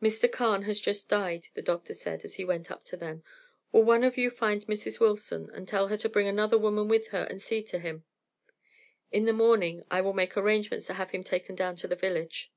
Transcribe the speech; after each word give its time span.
"Mr. 0.00 0.30
Carne 0.30 0.62
has 0.62 0.80
just 0.80 1.08
died," 1.08 1.48
the 1.54 1.62
doctor 1.62 1.92
said, 1.92 2.22
as 2.24 2.36
he 2.36 2.44
went 2.44 2.70
up 2.70 2.84
to 2.84 2.96
them. 2.96 3.24
"Will 3.72 3.82
one 3.82 4.04
of 4.04 4.16
you 4.16 4.30
find 4.30 4.64
Mrs. 4.68 5.00
Wilson 5.00 5.50
and 5.50 5.66
tell 5.66 5.88
her 5.88 5.96
to 5.96 6.08
bring 6.08 6.28
another 6.28 6.56
woman 6.56 6.86
with 6.86 7.08
her 7.08 7.24
and 7.28 7.42
see 7.42 7.64
to 7.64 7.80
him? 7.80 8.04
In 9.10 9.24
the 9.24 9.32
morning 9.32 9.82
I 9.90 10.00
will 10.00 10.12
make 10.12 10.36
arrangements 10.36 10.86
to 10.86 10.94
have 10.94 11.10
him 11.10 11.24
taken 11.24 11.56
down 11.56 11.74
to 11.78 11.88
the 11.88 11.96
village." 11.96 12.52